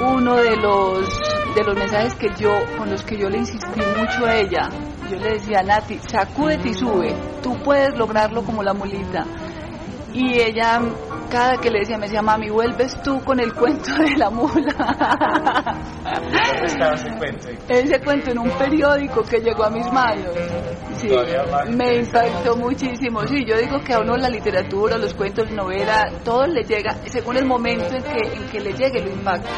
uno 0.00 0.36
de 0.36 0.56
los 0.56 1.08
de 1.54 1.64
los 1.64 1.76
mensajes 1.76 2.14
que 2.16 2.28
yo 2.36 2.50
con 2.76 2.90
los 2.90 3.02
que 3.02 3.16
yo 3.16 3.30
le 3.30 3.38
insistí 3.38 3.80
mucho 3.98 4.26
a 4.26 4.36
ella. 4.36 4.68
Yo 5.10 5.16
le 5.16 5.34
decía, 5.34 5.62
Nati, 5.62 5.98
sacúdete 5.98 6.70
y 6.70 6.74
sube, 6.74 7.14
tú 7.42 7.56
puedes 7.62 7.96
lograrlo 7.96 8.42
como 8.42 8.62
la 8.62 8.74
mulita. 8.74 9.24
Y 10.12 10.40
ella 10.40 10.80
cada 11.28 11.56
que 11.56 11.70
le 11.70 11.80
decía, 11.80 11.96
me 11.98 12.06
decía, 12.06 12.22
mami, 12.22 12.50
vuelves 12.50 13.00
tú 13.02 13.20
con 13.24 13.40
el 13.40 13.52
cuento 13.54 13.92
de 13.94 14.16
la 14.16 14.30
mula. 14.30 14.74
¿Dónde 16.04 16.66
estaba 16.66 16.94
ese 16.94 17.10
cuento? 17.16 17.48
Ese 17.68 18.00
cuento 18.00 18.30
en 18.30 18.38
un 18.38 18.50
periódico 18.50 19.22
que 19.22 19.38
llegó 19.38 19.64
a 19.64 19.70
mis 19.70 19.90
manos. 19.92 20.34
Sí, 20.96 21.08
me 21.70 21.96
impactó 21.96 22.56
muchísimo. 22.56 23.26
Sí, 23.26 23.44
yo 23.44 23.56
digo 23.58 23.80
que 23.84 23.94
a 23.94 24.00
uno 24.00 24.16
la 24.16 24.28
literatura, 24.28 24.96
los 24.96 25.14
cuentos, 25.14 25.50
novela, 25.50 26.10
todo 26.24 26.46
le 26.46 26.62
llega, 26.62 26.94
según 27.06 27.36
el 27.36 27.46
momento 27.46 27.94
en 27.94 28.02
que, 28.02 28.36
en 28.36 28.48
que 28.48 28.60
le 28.60 28.72
llegue, 28.72 29.00
lo 29.00 29.10
impacta. 29.10 29.50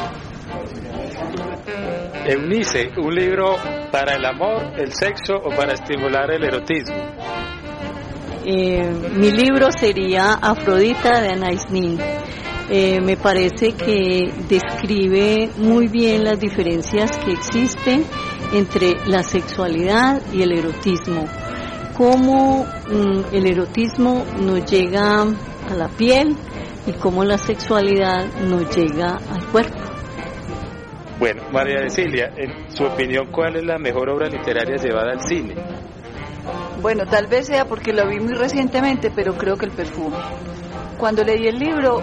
Eunice, 2.27 2.91
un 2.97 3.15
libro 3.15 3.57
para 3.91 4.15
el 4.15 4.25
amor, 4.25 4.73
el 4.77 4.93
sexo 4.93 5.37
o 5.37 5.51
para 5.51 5.75
estimular 5.75 6.31
el 6.31 6.45
erotismo. 6.45 6.97
Eh, 8.49 8.93
mi 9.17 9.33
libro 9.33 9.73
sería 9.73 10.35
Afrodita 10.35 11.21
de 11.21 11.31
Anais 11.31 11.69
Nin. 11.69 11.99
Eh, 12.71 13.01
me 13.01 13.17
parece 13.17 13.73
que 13.73 14.33
describe 14.49 15.51
muy 15.57 15.89
bien 15.89 16.23
las 16.23 16.39
diferencias 16.39 17.19
que 17.19 17.33
existen 17.33 18.05
entre 18.53 18.95
la 19.07 19.25
sexualidad 19.25 20.23
y 20.33 20.43
el 20.43 20.53
erotismo. 20.53 21.25
Cómo 21.97 22.65
mm, 22.65 23.35
el 23.35 23.49
erotismo 23.49 24.25
nos 24.41 24.65
llega 24.71 25.23
a 25.23 25.75
la 25.77 25.89
piel 25.89 26.37
y 26.87 26.93
cómo 26.93 27.25
la 27.25 27.39
sexualidad 27.39 28.27
nos 28.49 28.77
llega 28.77 29.17
al 29.17 29.45
cuerpo. 29.51 29.77
Bueno, 31.19 31.43
María 31.51 31.81
Cecilia, 31.89 32.31
en 32.37 32.71
su 32.71 32.85
opinión, 32.85 33.27
¿cuál 33.33 33.57
es 33.57 33.65
la 33.65 33.77
mejor 33.79 34.09
obra 34.09 34.29
literaria 34.29 34.77
llevada 34.77 35.15
al 35.15 35.21
cine? 35.23 35.55
Bueno, 36.81 37.05
tal 37.07 37.27
vez 37.27 37.47
sea 37.47 37.65
porque 37.65 37.93
lo 37.93 38.07
vi 38.09 38.21
muy 38.21 38.35
recientemente, 38.35 39.11
pero 39.15 39.35
creo 39.37 39.57
que 39.57 39.67
el 39.67 39.73
perfume. 39.73 40.17
Cuando 40.99 41.25
leí 41.25 41.47
el 41.47 41.59
libro, 41.59 42.01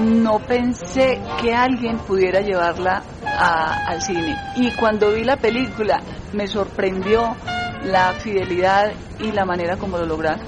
no 0.00 0.38
pensé 0.40 1.20
que 1.40 1.54
alguien 1.54 1.98
pudiera 1.98 2.40
llevarla 2.40 3.02
a- 3.26 3.86
al 3.88 4.00
cine. 4.02 4.36
Y 4.56 4.70
cuando 4.72 5.12
vi 5.12 5.24
la 5.24 5.36
película, 5.36 6.00
me 6.32 6.46
sorprendió 6.46 7.36
la 7.84 8.12
fidelidad 8.14 8.92
y 9.20 9.30
la 9.32 9.44
manera 9.44 9.76
como 9.76 9.98
lo 9.98 10.06
lograron. 10.06 10.40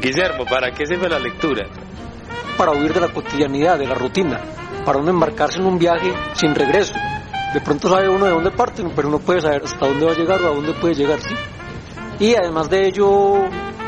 Guillermo, 0.00 0.44
¿para 0.46 0.70
qué 0.72 0.86
sirve 0.86 1.08
la 1.08 1.18
lectura? 1.18 1.66
para 2.56 2.72
huir 2.72 2.92
de 2.92 3.00
la 3.00 3.08
cotidianidad, 3.08 3.78
de 3.78 3.86
la 3.86 3.94
rutina, 3.94 4.38
para 4.84 4.98
uno 4.98 5.08
embarcarse 5.08 5.58
en 5.60 5.64
un 5.64 5.78
viaje 5.78 6.12
sin 6.34 6.54
regreso. 6.54 6.92
De 7.54 7.60
pronto 7.62 7.88
sabe 7.88 8.06
uno 8.10 8.26
de 8.26 8.32
dónde 8.32 8.50
parte, 8.50 8.82
pero 8.94 9.08
no 9.08 9.18
puede 9.18 9.40
saber 9.40 9.62
hasta 9.64 9.86
dónde 9.86 10.04
va 10.04 10.12
a 10.12 10.14
llegar 10.14 10.42
o 10.42 10.46
a 10.48 10.54
dónde 10.56 10.74
puede 10.74 10.94
llegar, 10.94 11.18
¿sí? 11.22 11.34
Y 12.20 12.34
además 12.34 12.68
de 12.68 12.86
ello, 12.86 13.32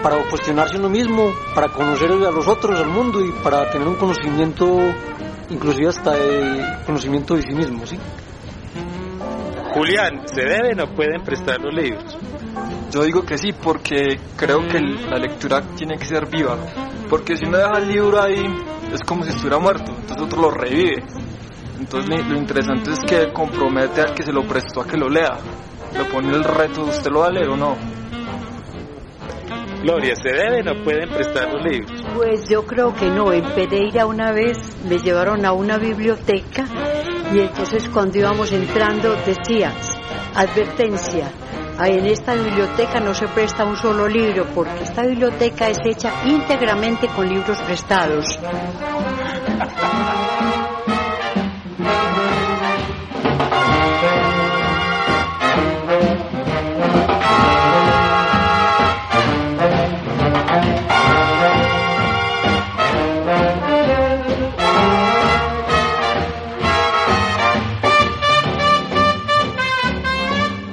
para 0.03 0.17
cuestionarse 0.31 0.79
uno 0.79 0.89
mismo, 0.89 1.31
para 1.55 1.69
conocer 1.69 2.11
a 2.11 2.31
los 2.31 2.49
otros, 2.49 2.81
al 2.81 2.89
mundo 2.89 3.21
y 3.21 3.31
para 3.45 3.71
tener 3.71 3.87
un 3.87 3.97
conocimiento, 3.97 4.67
inclusive 5.51 5.89
hasta 5.89 6.13
de 6.15 6.65
conocimiento 6.87 7.35
de 7.37 7.43
sí 7.43 7.55
mismo, 7.55 7.87
¿sí? 7.87 7.99
Julián, 9.75 10.23
¿se 10.27 10.43
deben 10.43 10.81
o 10.81 10.95
pueden 10.95 11.23
prestar 11.23 11.61
los 11.61 11.75
libros? 11.75 12.19
Yo 12.91 13.05
digo 13.05 13.23
que 13.23 13.37
sí, 13.39 13.53
porque 13.53 14.19
creo 14.37 14.67
que 14.69 14.79
el- 14.79 15.11
la 15.11 15.19
lectura 15.19 15.63
tiene 15.77 15.97
que 15.99 16.07
ser 16.07 16.27
viva. 16.27 16.59
Porque 17.09 17.37
si 17.37 17.47
uno 17.47 17.59
deja 17.59 17.79
el 17.79 17.89
libro 17.89 18.21
ahí, 18.21 18.47
es 18.93 19.01
como 19.07 19.25
si 19.25 19.31
estuviera 19.31 19.59
muerto, 19.59 19.93
entonces 19.93 20.21
otro 20.27 20.43
lo 20.43 20.51
revive. 20.51 21.03
Entonces 21.79 22.09
lo 22.09 22.17
lo 22.35 22.39
interesante 22.39 22.91
es 22.93 23.01
que 23.01 23.33
compromete 23.33 24.01
al 24.01 24.15
que 24.15 24.23
se 24.23 24.33
lo 24.33 24.43
prestó 24.47 24.83
a 24.83 24.87
que 24.87 24.97
lo 24.97 25.09
lea. 25.09 25.39
Le 25.97 26.05
pone 26.07 26.35
el 26.35 26.45
reto, 26.45 26.85
¿usted 26.85 27.11
lo 27.11 27.21
va 27.21 27.27
a 27.29 27.31
leer 27.31 27.49
o 27.49 27.57
no? 27.57 27.92
Gloria, 29.83 30.15
¿se 30.15 30.31
deben 30.31 30.69
o 30.69 30.85
pueden 30.85 31.09
prestar 31.09 31.53
los 31.53 31.65
libros? 31.65 32.05
Pues 32.15 32.49
yo 32.49 32.65
creo 32.65 32.95
que 32.95 33.07
no. 33.07 33.33
En 33.33 33.45
Pereira 33.55 34.07
una 34.07 34.31
vez 34.31 34.57
me 34.85 34.99
llevaron 34.99 35.45
a 35.45 35.53
una 35.53 35.77
biblioteca 35.77 36.67
y 37.35 37.41
entonces 37.41 37.89
cuando 37.89 38.19
íbamos 38.19 38.53
entrando 38.53 39.13
decía, 39.27 39.73
advertencia, 40.35 41.33
en 41.85 42.07
esta 42.07 42.35
biblioteca 42.35 43.01
no 43.01 43.13
se 43.13 43.27
presta 43.29 43.65
un 43.65 43.77
solo 43.77 44.07
libro 44.07 44.47
porque 44.55 44.85
esta 44.85 45.03
biblioteca 45.03 45.69
es 45.69 45.79
hecha 45.85 46.13
íntegramente 46.27 47.09
con 47.09 47.29
libros 47.29 47.59
prestados. 47.63 48.39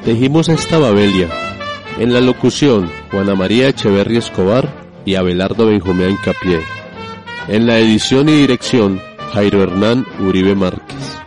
Tejimos 0.09 0.49
esta 0.49 0.79
Babelia. 0.79 1.29
En 1.99 2.11
la 2.11 2.19
locución, 2.19 2.89
Juana 3.11 3.35
María 3.35 3.67
Echeverri 3.67 4.17
Escobar 4.17 4.67
y 5.05 5.13
Abelardo 5.13 5.67
Benjumea 5.67 6.09
Incapié. 6.09 6.61
En 7.47 7.67
la 7.67 7.77
edición 7.77 8.27
y 8.27 8.31
dirección, 8.31 8.99
Jairo 9.33 9.61
Hernán 9.61 10.07
Uribe 10.19 10.55
Márquez. 10.55 11.18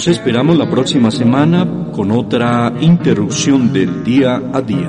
Los 0.00 0.08
esperamos 0.08 0.56
la 0.56 0.70
próxima 0.70 1.10
semana 1.10 1.68
con 1.92 2.10
otra 2.10 2.72
interrupción 2.80 3.70
del 3.70 4.02
día 4.02 4.40
a 4.50 4.62
día. 4.62 4.88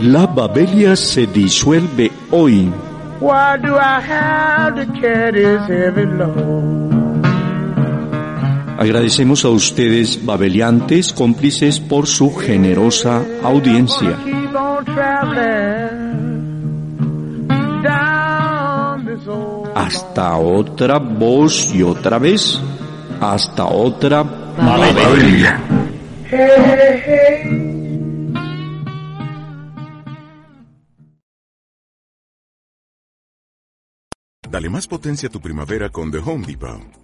La 0.00 0.26
Babelia 0.26 0.96
se 0.96 1.26
disuelve 1.26 2.12
hoy. 2.30 2.70
Why 3.22 3.56
do 3.62 3.74
I 3.74 4.02
have 4.06 4.84
to 4.84 5.00
carry 5.00 5.40
this 5.40 5.66
heavy 5.66 6.04
load? 6.04 6.92
Agradecemos 8.78 9.46
a 9.46 9.48
ustedes, 9.48 10.26
babeliantes, 10.26 11.14
cómplices, 11.14 11.80
por 11.80 12.06
su 12.06 12.34
generosa 12.34 13.24
audiencia. 13.42 14.18
Hasta 19.84 20.38
otra 20.38 20.98
voz 20.98 21.74
y 21.74 21.82
otra 21.82 22.18
vez. 22.18 22.58
Hasta 23.20 23.66
otra 23.66 24.24
hey. 26.30 27.70
Dale 34.48 34.70
más 34.70 34.86
potencia 34.86 35.28
a 35.28 35.32
tu 35.32 35.40
primavera 35.40 35.90
con 35.90 36.10
The 36.10 36.18
Home 36.18 36.46
Depot. 36.46 37.03